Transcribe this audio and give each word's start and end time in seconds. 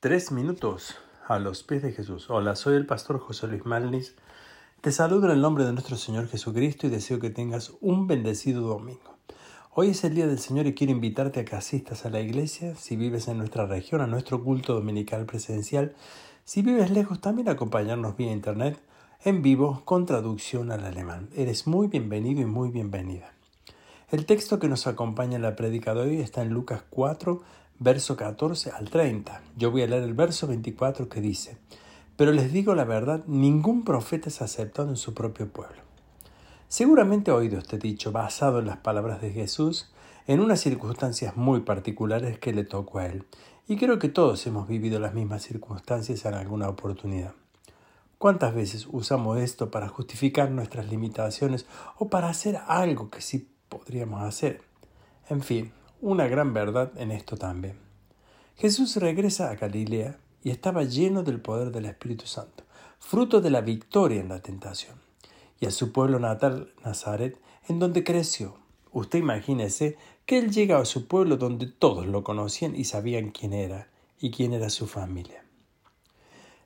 Tres 0.00 0.32
minutos 0.32 0.96
a 1.28 1.38
los 1.38 1.62
pies 1.62 1.82
de 1.82 1.92
Jesús. 1.92 2.30
Hola, 2.30 2.56
soy 2.56 2.74
el 2.76 2.86
pastor 2.86 3.18
José 3.18 3.48
Luis 3.48 3.66
Malnis. 3.66 4.14
Te 4.80 4.92
saludo 4.92 5.26
en 5.26 5.32
el 5.32 5.42
nombre 5.42 5.64
de 5.64 5.74
nuestro 5.74 5.98
Señor 5.98 6.26
Jesucristo 6.26 6.86
y 6.86 6.90
deseo 6.90 7.20
que 7.20 7.28
tengas 7.28 7.72
un 7.82 8.06
bendecido 8.06 8.62
domingo. 8.62 9.18
Hoy 9.74 9.90
es 9.90 10.02
el 10.04 10.14
día 10.14 10.26
del 10.26 10.38
Señor 10.38 10.66
y 10.66 10.74
quiero 10.74 10.94
invitarte 10.94 11.40
a 11.40 11.44
que 11.44 11.54
asistas 11.54 12.06
a 12.06 12.08
la 12.08 12.20
iglesia, 12.20 12.76
si 12.76 12.96
vives 12.96 13.28
en 13.28 13.36
nuestra 13.36 13.66
región, 13.66 14.00
a 14.00 14.06
nuestro 14.06 14.42
culto 14.42 14.72
dominical 14.72 15.26
presencial. 15.26 15.94
Si 16.46 16.62
vives 16.62 16.90
lejos, 16.90 17.20
también 17.20 17.50
acompañarnos 17.50 18.16
vía 18.16 18.32
internet, 18.32 18.80
en 19.22 19.42
vivo, 19.42 19.82
con 19.84 20.06
traducción 20.06 20.72
al 20.72 20.86
alemán. 20.86 21.28
Eres 21.36 21.66
muy 21.66 21.88
bienvenido 21.88 22.40
y 22.40 22.46
muy 22.46 22.70
bienvenida. 22.70 23.34
El 24.10 24.24
texto 24.24 24.58
que 24.58 24.68
nos 24.68 24.86
acompaña 24.86 25.36
en 25.36 25.42
la 25.42 25.56
prédica 25.56 25.92
de 25.92 26.00
hoy 26.00 26.20
está 26.22 26.40
en 26.40 26.48
Lucas 26.48 26.84
4, 26.88 27.42
verso 27.80 28.14
14 28.14 28.72
al 28.72 28.90
30. 28.90 29.40
Yo 29.56 29.70
voy 29.70 29.82
a 29.82 29.86
leer 29.86 30.02
el 30.02 30.12
verso 30.12 30.46
24 30.46 31.08
que 31.08 31.22
dice, 31.22 31.56
Pero 32.14 32.30
les 32.30 32.52
digo 32.52 32.74
la 32.74 32.84
verdad, 32.84 33.24
ningún 33.26 33.84
profeta 33.84 34.28
es 34.28 34.42
aceptado 34.42 34.90
en 34.90 34.96
su 34.96 35.14
propio 35.14 35.48
pueblo. 35.48 35.80
Seguramente 36.68 37.30
ha 37.30 37.34
oído 37.34 37.58
este 37.58 37.78
dicho 37.78 38.12
basado 38.12 38.58
en 38.58 38.66
las 38.66 38.76
palabras 38.76 39.22
de 39.22 39.32
Jesús 39.32 39.90
en 40.26 40.40
unas 40.40 40.60
circunstancias 40.60 41.36
muy 41.36 41.60
particulares 41.60 42.38
que 42.38 42.52
le 42.52 42.64
tocó 42.64 42.98
a 42.98 43.06
él, 43.06 43.24
y 43.66 43.76
creo 43.76 43.98
que 43.98 44.10
todos 44.10 44.46
hemos 44.46 44.68
vivido 44.68 45.00
las 45.00 45.14
mismas 45.14 45.42
circunstancias 45.42 46.24
en 46.26 46.34
alguna 46.34 46.68
oportunidad. 46.68 47.32
¿Cuántas 48.18 48.54
veces 48.54 48.86
usamos 48.92 49.38
esto 49.38 49.70
para 49.70 49.88
justificar 49.88 50.50
nuestras 50.50 50.90
limitaciones 50.90 51.64
o 51.96 52.10
para 52.10 52.28
hacer 52.28 52.58
algo 52.66 53.08
que 53.08 53.22
sí 53.22 53.48
podríamos 53.70 54.22
hacer? 54.22 54.60
En 55.30 55.40
fin, 55.40 55.72
una 56.02 56.26
gran 56.28 56.54
verdad 56.54 56.92
en 56.96 57.10
esto 57.10 57.36
también. 57.36 57.76
Jesús 58.56 58.96
regresa 58.96 59.50
a 59.50 59.54
Galilea 59.54 60.18
y 60.42 60.50
estaba 60.50 60.84
lleno 60.84 61.22
del 61.22 61.40
poder 61.40 61.70
del 61.70 61.86
Espíritu 61.86 62.26
Santo, 62.26 62.64
fruto 62.98 63.40
de 63.40 63.50
la 63.50 63.60
victoria 63.60 64.20
en 64.20 64.28
la 64.28 64.40
tentación, 64.40 64.96
y 65.60 65.66
a 65.66 65.70
su 65.70 65.92
pueblo 65.92 66.18
natal, 66.18 66.72
Nazaret, 66.84 67.38
en 67.68 67.78
donde 67.78 68.04
creció. 68.04 68.54
Usted 68.92 69.18
imagínese 69.18 69.96
que 70.24 70.38
él 70.38 70.50
llega 70.50 70.78
a 70.78 70.84
su 70.84 71.06
pueblo 71.06 71.36
donde 71.36 71.66
todos 71.66 72.06
lo 72.06 72.24
conocían 72.24 72.74
y 72.74 72.84
sabían 72.84 73.30
quién 73.30 73.52
era 73.52 73.88
y 74.20 74.30
quién 74.30 74.52
era 74.52 74.70
su 74.70 74.86
familia. 74.86 75.44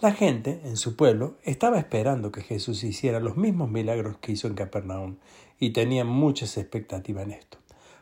La 0.00 0.12
gente 0.12 0.60
en 0.64 0.76
su 0.76 0.96
pueblo 0.96 1.36
estaba 1.42 1.78
esperando 1.78 2.30
que 2.30 2.42
Jesús 2.42 2.84
hiciera 2.84 3.20
los 3.20 3.36
mismos 3.36 3.68
milagros 3.70 4.16
que 4.18 4.32
hizo 4.32 4.46
en 4.46 4.54
Capernaum 4.54 5.16
y 5.58 5.70
tenían 5.70 6.06
muchas 6.06 6.56
expectativas 6.56 7.24
en 7.24 7.32
esto. 7.32 7.58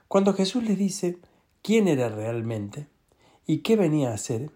Cuando 0.09 0.35
Jesús 0.35 0.63
les 0.63 0.79
dice 0.79 1.19
quién 1.63 1.89
era 1.89 2.09
realmente 2.09 2.87
y 3.45 3.59
qué 3.59 3.75
venía 3.75 4.11
a 4.11 4.15
hacer, 4.15 4.51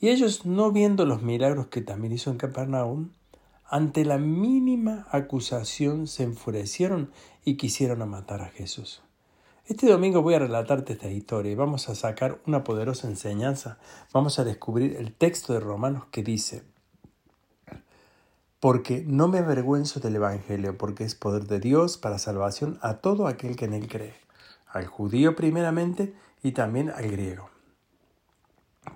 y 0.00 0.08
ellos 0.08 0.44
no 0.44 0.72
viendo 0.72 1.06
los 1.06 1.22
milagros 1.22 1.68
que 1.68 1.82
también 1.82 2.12
hizo 2.12 2.30
en 2.30 2.38
Capernaum, 2.38 3.10
ante 3.64 4.04
la 4.04 4.18
mínima 4.18 5.06
acusación 5.10 6.06
se 6.08 6.24
enfurecieron 6.24 7.12
y 7.44 7.56
quisieron 7.56 8.08
matar 8.08 8.42
a 8.42 8.48
Jesús. 8.48 9.02
Este 9.66 9.86
domingo 9.86 10.22
voy 10.22 10.34
a 10.34 10.38
relatarte 10.40 10.94
esta 10.94 11.10
historia 11.10 11.52
y 11.52 11.54
vamos 11.54 11.88
a 11.88 11.94
sacar 11.94 12.40
una 12.46 12.64
poderosa 12.64 13.06
enseñanza. 13.06 13.78
Vamos 14.12 14.38
a 14.38 14.44
descubrir 14.44 14.96
el 14.96 15.12
texto 15.12 15.52
de 15.52 15.60
Romanos 15.60 16.06
que 16.10 16.22
dice, 16.22 16.62
porque 18.58 19.04
no 19.06 19.28
me 19.28 19.38
avergüenzo 19.38 20.00
del 20.00 20.16
Evangelio, 20.16 20.76
porque 20.76 21.04
es 21.04 21.14
poder 21.14 21.44
de 21.44 21.60
Dios 21.60 21.98
para 21.98 22.18
salvación 22.18 22.78
a 22.82 22.94
todo 22.94 23.28
aquel 23.28 23.54
que 23.54 23.66
en 23.66 23.74
él 23.74 23.86
cree 23.86 24.27
al 24.70 24.86
judío 24.86 25.34
primeramente 25.36 26.14
y 26.42 26.52
también 26.52 26.90
al 26.90 27.10
griego. 27.10 27.50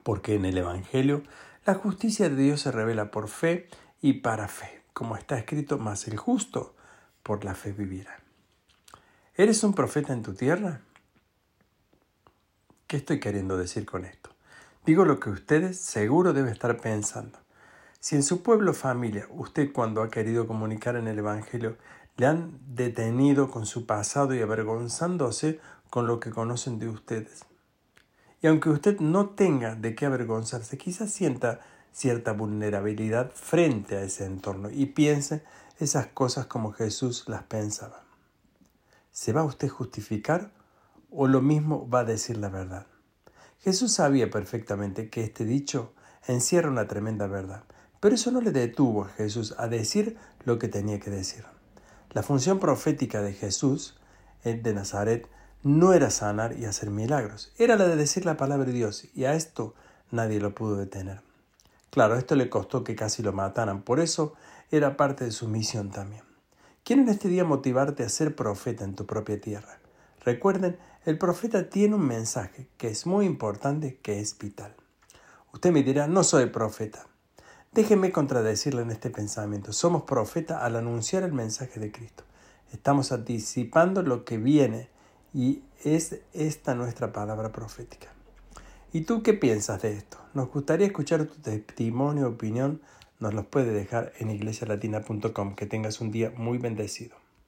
Porque 0.02 0.34
en 0.34 0.44
el 0.44 0.58
Evangelio 0.58 1.22
la 1.64 1.74
justicia 1.74 2.28
de 2.28 2.36
Dios 2.36 2.60
se 2.60 2.72
revela 2.72 3.10
por 3.10 3.28
fe 3.28 3.68
y 4.00 4.14
para 4.14 4.48
fe, 4.48 4.82
como 4.92 5.16
está 5.16 5.38
escrito, 5.38 5.78
más 5.78 6.08
el 6.08 6.16
justo 6.16 6.74
por 7.22 7.44
la 7.44 7.54
fe 7.54 7.72
vivirá. 7.72 8.20
¿Eres 9.34 9.62
un 9.64 9.72
profeta 9.72 10.12
en 10.12 10.22
tu 10.22 10.34
tierra? 10.34 10.80
¿Qué 12.86 12.96
estoy 12.98 13.20
queriendo 13.20 13.56
decir 13.56 13.86
con 13.86 14.04
esto? 14.04 14.30
Digo 14.84 15.04
lo 15.04 15.20
que 15.20 15.30
ustedes 15.30 15.78
seguro 15.78 16.32
deben 16.32 16.52
estar 16.52 16.76
pensando. 16.78 17.38
Si 18.00 18.16
en 18.16 18.24
su 18.24 18.42
pueblo 18.42 18.74
familia 18.74 19.28
usted 19.30 19.72
cuando 19.72 20.02
ha 20.02 20.10
querido 20.10 20.48
comunicar 20.48 20.96
en 20.96 21.06
el 21.06 21.20
Evangelio 21.20 21.76
le 22.16 22.26
han 22.26 22.58
detenido 22.66 23.50
con 23.50 23.66
su 23.66 23.86
pasado 23.86 24.34
y 24.34 24.40
avergonzándose 24.40 25.60
con 25.90 26.06
lo 26.06 26.20
que 26.20 26.30
conocen 26.30 26.78
de 26.78 26.88
ustedes. 26.88 27.44
Y 28.40 28.46
aunque 28.48 28.70
usted 28.70 28.98
no 29.00 29.30
tenga 29.30 29.74
de 29.74 29.94
qué 29.94 30.06
avergonzarse, 30.06 30.76
quizás 30.76 31.10
sienta 31.10 31.60
cierta 31.92 32.32
vulnerabilidad 32.32 33.30
frente 33.32 33.96
a 33.96 34.02
ese 34.02 34.24
entorno 34.24 34.70
y 34.70 34.86
piense 34.86 35.44
esas 35.78 36.08
cosas 36.08 36.46
como 36.46 36.72
Jesús 36.72 37.24
las 37.28 37.44
pensaba. 37.44 38.02
¿Se 39.10 39.32
va 39.32 39.44
usted 39.44 39.68
a 39.68 39.72
justificar 39.72 40.50
o 41.10 41.28
lo 41.28 41.42
mismo 41.42 41.88
va 41.88 42.00
a 42.00 42.04
decir 42.04 42.38
la 42.38 42.48
verdad? 42.48 42.86
Jesús 43.60 43.92
sabía 43.92 44.30
perfectamente 44.30 45.08
que 45.08 45.22
este 45.22 45.44
dicho 45.44 45.92
encierra 46.26 46.70
una 46.70 46.88
tremenda 46.88 47.26
verdad, 47.26 47.64
pero 48.00 48.14
eso 48.14 48.32
no 48.32 48.40
le 48.40 48.50
detuvo 48.50 49.04
a 49.04 49.08
Jesús 49.08 49.54
a 49.58 49.68
decir 49.68 50.16
lo 50.44 50.58
que 50.58 50.68
tenía 50.68 50.98
que 50.98 51.10
decir. 51.10 51.44
La 52.12 52.22
función 52.22 52.58
profética 52.58 53.22
de 53.22 53.32
Jesús 53.32 53.96
de 54.44 54.74
Nazaret 54.74 55.28
no 55.62 55.94
era 55.94 56.10
sanar 56.10 56.58
y 56.58 56.66
hacer 56.66 56.90
milagros, 56.90 57.52
era 57.56 57.76
la 57.76 57.88
de 57.88 57.96
decir 57.96 58.26
la 58.26 58.36
palabra 58.36 58.66
de 58.66 58.72
Dios, 58.72 59.06
y 59.14 59.24
a 59.24 59.32
esto 59.32 59.74
nadie 60.10 60.38
lo 60.38 60.54
pudo 60.54 60.76
detener. 60.76 61.22
Claro, 61.88 62.16
esto 62.16 62.34
le 62.34 62.50
costó 62.50 62.84
que 62.84 62.96
casi 62.96 63.22
lo 63.22 63.32
mataran, 63.32 63.80
por 63.80 63.98
eso 63.98 64.34
era 64.70 64.98
parte 64.98 65.24
de 65.24 65.30
su 65.30 65.48
misión 65.48 65.90
también. 65.90 66.22
Quiero 66.84 67.00
en 67.00 67.08
este 67.08 67.28
día 67.28 67.44
motivarte 67.44 68.02
a 68.02 68.10
ser 68.10 68.36
profeta 68.36 68.84
en 68.84 68.94
tu 68.94 69.06
propia 69.06 69.40
tierra. 69.40 69.78
Recuerden, 70.22 70.76
el 71.06 71.16
profeta 71.16 71.70
tiene 71.70 71.94
un 71.94 72.06
mensaje 72.06 72.68
que 72.76 72.88
es 72.88 73.06
muy 73.06 73.24
importante, 73.24 73.98
que 74.02 74.20
es 74.20 74.36
vital. 74.36 74.74
Usted 75.54 75.72
me 75.72 75.82
dirá, 75.82 76.08
no 76.08 76.24
soy 76.24 76.46
profeta. 76.46 77.06
Déjeme 77.74 78.12
contradecirle 78.12 78.82
en 78.82 78.90
este 78.90 79.08
pensamiento. 79.08 79.72
Somos 79.72 80.02
profeta 80.02 80.62
al 80.62 80.76
anunciar 80.76 81.22
el 81.22 81.32
mensaje 81.32 81.80
de 81.80 81.90
Cristo. 81.90 82.22
Estamos 82.70 83.12
anticipando 83.12 84.02
lo 84.02 84.26
que 84.26 84.36
viene 84.36 84.90
y 85.32 85.62
es 85.82 86.20
esta 86.34 86.74
nuestra 86.74 87.14
palabra 87.14 87.50
profética. 87.50 88.08
¿Y 88.92 89.02
tú 89.02 89.22
qué 89.22 89.32
piensas 89.32 89.80
de 89.80 89.94
esto? 89.94 90.18
Nos 90.34 90.50
gustaría 90.50 90.86
escuchar 90.86 91.24
tu 91.24 91.36
testimonio, 91.40 92.28
opinión. 92.28 92.82
Nos 93.20 93.32
los 93.32 93.46
puede 93.46 93.72
dejar 93.72 94.12
en 94.18 94.30
iglesialatina.com. 94.30 95.54
Que 95.54 95.64
tengas 95.64 96.02
un 96.02 96.10
día 96.10 96.30
muy 96.36 96.58
bendecido. 96.58 97.21